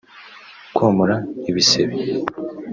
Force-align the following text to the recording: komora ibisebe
komora 0.75 1.15
ibisebe 1.49 1.95